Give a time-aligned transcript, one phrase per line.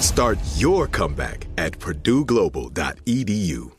[0.00, 3.72] Start your comeback at purdueglobal.edu.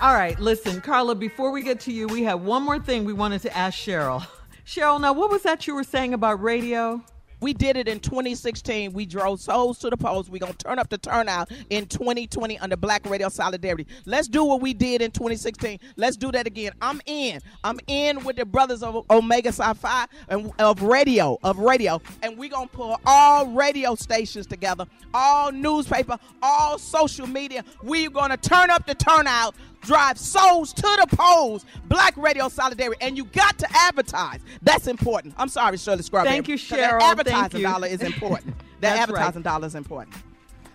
[0.00, 3.12] All right, listen, Carla, before we get to you, we have one more thing we
[3.12, 4.24] wanted to ask Cheryl.
[4.64, 7.02] Cheryl, now what was that you were saying about radio?
[7.40, 8.92] We did it in 2016.
[8.92, 10.28] We drove souls to the polls.
[10.28, 13.86] We're going to turn up the turnout in 2020 under Black Radio Solidarity.
[14.06, 15.78] Let's do what we did in 2016.
[15.96, 16.72] Let's do that again.
[16.82, 17.40] I'm in.
[17.64, 22.00] I'm in with the brothers of Omega Psi Phi and of radio, of radio.
[22.22, 27.64] And we're going to pull all radio stations together, all newspaper, all social media.
[27.82, 31.64] We're going to turn up the turnout drive souls to the polls.
[31.86, 34.40] Black Radio Solidarity, and you got to advertise.
[34.62, 35.34] That's important.
[35.38, 36.34] I'm sorry, Shirley Strawberry.
[36.34, 36.98] Thank you, Cheryl.
[36.98, 37.62] That advertising Thank you.
[37.62, 38.54] dollar is important.
[38.80, 39.44] that advertising right.
[39.44, 40.16] dollar is important.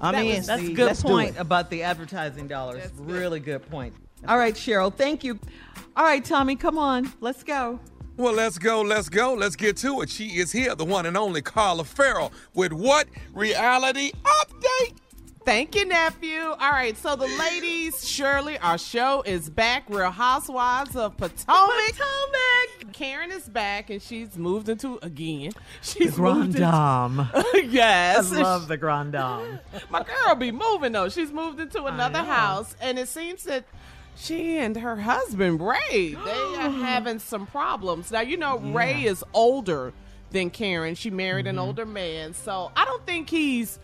[0.00, 2.90] I That mean, was- that's a good let's point about the advertising dollars.
[2.98, 3.94] Really good point.
[4.26, 5.38] All right, Cheryl, thank you.
[5.96, 7.78] All right, Tommy, come on, let's go.
[8.16, 10.08] Well, let's go, let's go, let's get to it.
[10.08, 14.94] She is here, the one and only Carla Ferrell, with what reality update?
[15.44, 16.40] Thank you, nephew.
[16.40, 19.84] All right, so the ladies, Shirley, our show is back.
[19.90, 21.70] Real Housewives of Potomac.
[21.92, 22.92] Potomac.
[22.94, 25.52] Karen is back, and she's moved into again.
[25.82, 27.28] She's moved Grand Dame.
[27.34, 29.58] into, yes, I love the Grand Dame.
[29.90, 31.10] My girl be moving though.
[31.10, 33.64] She's moved into another house, and it seems that
[34.16, 38.10] she and her husband Ray they are having some problems.
[38.10, 39.92] Now you know Ray is older
[40.30, 40.94] than Karen.
[40.94, 41.58] She married Mm-hmm.
[41.58, 43.78] an older man, so I don't think he's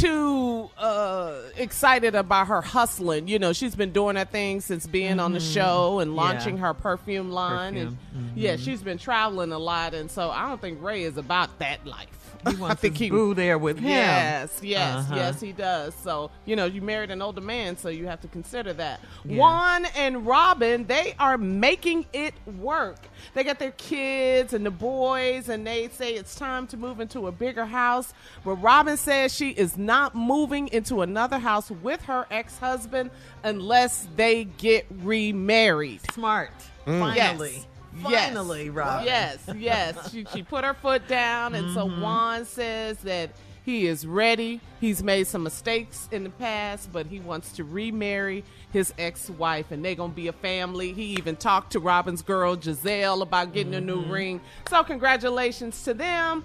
[0.00, 3.28] too uh, excited about her hustling.
[3.28, 5.54] You know, she's been doing that thing since being on the Mhm.
[5.54, 6.16] show and Yeah.
[6.22, 8.32] launching her perfume line, and Perfume.
[8.34, 11.86] yeah, she's been traveling a lot, and so I don't think Ray is about that
[11.86, 12.25] life.
[12.48, 13.88] He wants I think his he boo there with him.
[13.88, 15.14] Yes, yes, Uh-huh.
[15.16, 15.94] yes, he does.
[15.94, 19.00] So you know, you married an older man, so you have to consider that.
[19.24, 19.38] Yeah.
[19.38, 22.98] Juan and Robyn, they are making it work.
[23.34, 27.26] They got their kids and the boys, and they say it's time to move into
[27.26, 28.12] a bigger house.
[28.44, 33.10] But Robyn says she is not moving into another house with her ex-husband
[33.42, 36.00] unless they get remarried.
[36.12, 36.50] Smart.
[36.86, 37.00] Mm.
[37.00, 37.52] Finally.
[37.54, 37.66] Yes.
[38.02, 38.74] Finally, yes.
[38.74, 39.04] Robyn.
[39.06, 40.10] Yes, yes.
[40.12, 42.00] she, she put her foot down, and so Mhm.
[42.00, 43.30] Juan says that
[43.64, 44.60] he is ready.
[44.80, 49.84] He's made some mistakes in the past, but he wants to remarry his ex-wife, and
[49.84, 50.92] they're gonna be a family.
[50.92, 54.10] He even talked to Robyn's girl Gizelle about getting a new Mhm.
[54.10, 54.40] ring.
[54.70, 56.44] So congratulations to them.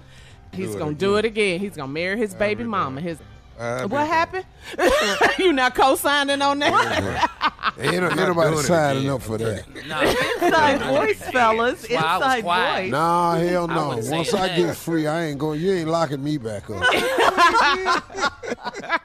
[0.54, 0.97] He's Do it gonna again.
[0.97, 1.59] do it again.
[1.59, 3.01] He's gonna marry his baby mama.
[3.01, 3.19] His
[3.57, 4.45] what happened?
[5.38, 7.30] you not co-signing on that?
[7.80, 9.68] Ain't, no- ain't Not nobody doing it signing up for that.
[9.68, 11.88] Inside voice, fellas.
[11.90, 12.81] Why I was Inside quiet.
[12.84, 12.92] voice.
[12.92, 13.90] Nah, hell no.
[13.90, 15.60] wouldn't Once I get free, I ain't going.
[15.60, 16.81] You ain't locking me back up.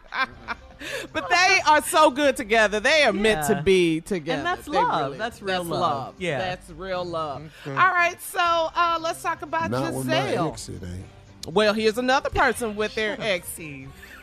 [1.13, 2.81] but they are so good together.
[2.81, 4.39] They are meant to be together.
[4.39, 5.19] And that's They love.
[5.19, 6.15] That's real that's love.
[6.19, 6.39] Yeah.
[6.39, 7.53] That's real love.
[7.67, 11.55] All right, so uh, let's talk about Not with my ex, it ain't.
[11.55, 13.59] Well, here's another person with their ex.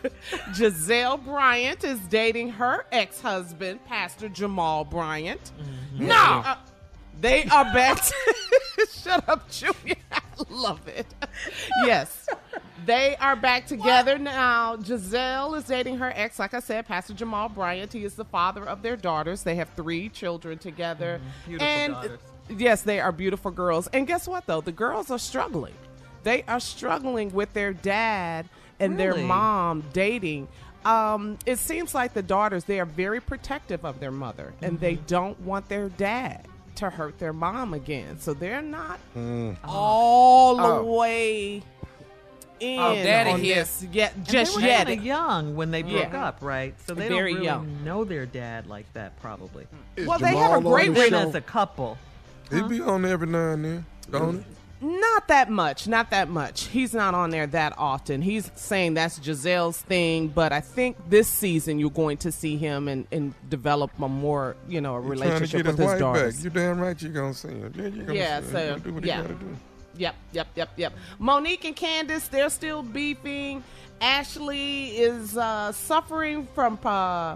[0.53, 5.51] Gizelle Bryant is dating her ex-husband, Pastor Jamal Bryant.
[5.59, 6.07] Mm-hmm.
[6.07, 6.57] No, uh,
[7.19, 8.03] they are back.
[8.91, 9.95] Shut up, Junior.
[10.11, 11.05] I love it.
[11.85, 12.27] Yes,
[12.85, 14.75] they are back together now.
[14.77, 17.94] Gizelle is dating her ex, like I said, Pastor Jamal Bryant.
[17.94, 19.44] He is the father of their daughters.
[19.44, 21.19] They have three children together.
[21.19, 21.50] Mm-hmm.
[21.50, 22.19] Beautiful and daughters.
[22.50, 23.88] yes, they are beautiful girls.
[23.94, 24.61] And guess what, though?
[24.61, 25.73] The girls are struggling.
[26.23, 28.47] They are struggling with their dad
[28.79, 30.47] and their mom dating.
[30.85, 34.95] Um, it seems like the daughters they are very protective of their mother, and they
[34.95, 35.05] Mm-hmm.
[35.07, 38.19] don't want their dad to hurt their mom again.
[38.19, 39.55] So they're not Mm.
[39.63, 40.83] all the Oh.
[40.97, 41.61] way
[42.59, 43.55] in Oh, daddy on here.
[43.55, 44.15] this yet.
[44.15, 45.01] And Just they were yet.
[45.03, 46.25] young when they broke Yeah.
[46.27, 46.73] up, right?
[46.85, 47.83] So they Very don't really young.
[47.85, 49.67] know their dad like that, probably.
[49.95, 51.97] Is Well, they have a Jamal great the as a couple.
[52.51, 54.45] He be on every now and then, don't he?
[54.83, 56.65] Not that much, not that much.
[56.65, 58.21] He's not on there that often.
[58.21, 62.89] He's saying that's Gizelle's thing, but I think this season you're going to see him
[62.89, 66.35] and, and develop a more, you know, a to relationship his with his wife daughters.
[66.35, 66.44] back.
[66.44, 67.74] You damn right you're gonna see him.
[67.75, 68.51] Yeah, you're gonna Yeah, see him.
[68.51, 69.18] so, You gonna do what yeah.
[69.18, 69.57] you gotta do.
[69.95, 70.94] Yep, yep, yep, yep.
[71.19, 73.63] Monique and Candiace, they're still beefing.
[74.01, 77.36] Ashley is uh, suffering from uh,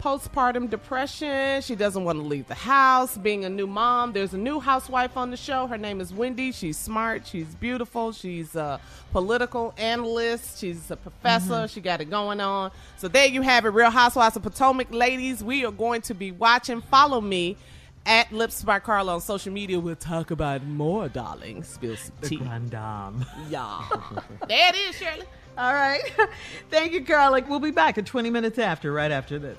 [0.00, 1.60] postpartum depression.
[1.62, 3.16] She doesn't want to leave the house.
[3.18, 5.66] Being a new mom, there's a new housewife on the show.
[5.66, 6.52] Her name is Wendy.
[6.52, 7.26] She's smart.
[7.26, 8.12] She's beautiful.
[8.12, 8.80] She's a
[9.12, 10.58] political analyst.
[10.58, 11.52] She's a professor.
[11.52, 11.66] Mm-hmm.
[11.66, 12.70] She got it going on.
[12.96, 15.44] So there you have it, Real Housewives of Potomac, ladies.
[15.44, 16.80] We are going to be watching.
[16.80, 17.56] Follow me.
[18.06, 21.62] At Lips by Carla on social media, we'll talk about more, darling.
[21.62, 22.36] Spill some The tea.
[22.36, 23.26] grand dame.
[23.50, 23.82] Yeah.
[24.48, 25.26] there it is, Shirley.
[25.58, 26.00] All right.
[26.70, 27.42] Thank you, Carla.
[27.46, 29.58] We'll be back in 20 minutes after, right after this.